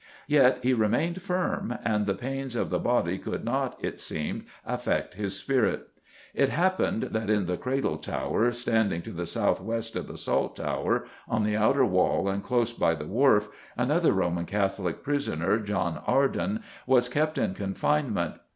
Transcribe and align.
Yet 0.25 0.61
he 0.63 0.73
remained 0.73 1.21
firm, 1.21 1.77
and 1.85 2.07
the 2.07 2.15
pains 2.15 2.55
of 2.55 2.71
the 2.71 2.79
body 2.79 3.19
could 3.19 3.45
not, 3.45 3.77
it 3.85 3.99
seemed, 3.99 4.45
affect 4.65 5.13
his 5.13 5.37
spirit. 5.37 5.89
It 6.33 6.49
happened 6.49 7.03
that 7.11 7.29
in 7.29 7.45
the 7.45 7.55
Cradle 7.55 7.97
Tower, 7.99 8.51
standing 8.51 9.03
to 9.03 9.11
the 9.11 9.27
south 9.27 9.61
west 9.61 9.95
of 9.95 10.07
the 10.07 10.17
Salt 10.17 10.55
Tower, 10.55 11.05
on 11.29 11.43
the 11.43 11.55
outer 11.55 11.85
wall 11.85 12.27
and 12.27 12.41
close 12.41 12.73
by 12.73 12.95
the 12.95 13.05
Wharf, 13.05 13.47
another 13.77 14.11
Roman 14.11 14.45
Catholic 14.47 15.03
prisoner, 15.03 15.59
John 15.59 16.01
Arden, 16.07 16.63
was 16.87 17.07
kept 17.07 17.37
in 17.37 17.53
confinement. 17.53 18.33